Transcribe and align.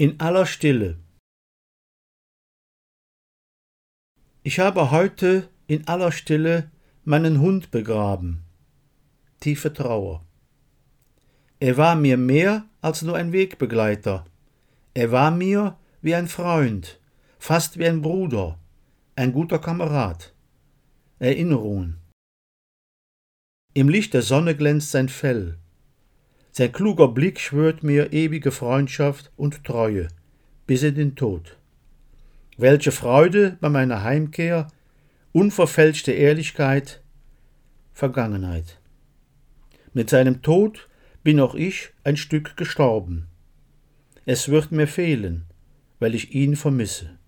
In 0.00 0.18
aller 0.18 0.46
Stille. 0.46 0.96
Ich 4.42 4.58
habe 4.58 4.90
heute 4.90 5.50
in 5.66 5.86
aller 5.88 6.10
Stille 6.10 6.70
meinen 7.04 7.38
Hund 7.38 7.70
begraben. 7.70 8.42
Tiefe 9.40 9.74
Trauer. 9.74 10.24
Er 11.58 11.76
war 11.76 11.96
mir 11.96 12.16
mehr 12.16 12.64
als 12.80 13.02
nur 13.02 13.14
ein 13.14 13.34
Wegbegleiter. 13.34 14.24
Er 14.94 15.12
war 15.12 15.30
mir 15.30 15.78
wie 16.00 16.14
ein 16.14 16.28
Freund, 16.28 16.98
fast 17.38 17.76
wie 17.78 17.86
ein 17.86 18.00
Bruder, 18.00 18.58
ein 19.16 19.34
guter 19.34 19.58
Kamerad. 19.58 20.32
Erinnerungen. 21.18 22.00
Im 23.74 23.90
Licht 23.90 24.14
der 24.14 24.22
Sonne 24.22 24.56
glänzt 24.56 24.92
sein 24.92 25.10
Fell. 25.10 25.58
Sein 26.60 26.72
kluger 26.72 27.08
Blick 27.08 27.40
schwört 27.40 27.82
mir 27.82 28.12
ewige 28.12 28.50
Freundschaft 28.50 29.32
und 29.38 29.64
Treue 29.64 30.08
bis 30.66 30.82
in 30.82 30.94
den 30.94 31.16
Tod. 31.16 31.56
Welche 32.58 32.92
Freude 32.92 33.56
bei 33.62 33.70
meiner 33.70 34.04
Heimkehr, 34.04 34.66
unverfälschte 35.32 36.12
Ehrlichkeit, 36.12 37.00
Vergangenheit. 37.94 38.78
Mit 39.94 40.10
seinem 40.10 40.42
Tod 40.42 40.90
bin 41.22 41.40
auch 41.40 41.54
ich 41.54 41.94
ein 42.04 42.18
Stück 42.18 42.58
gestorben. 42.58 43.28
Es 44.26 44.50
wird 44.50 44.70
mir 44.70 44.86
fehlen, 44.86 45.46
weil 45.98 46.14
ich 46.14 46.34
ihn 46.34 46.56
vermisse. 46.56 47.18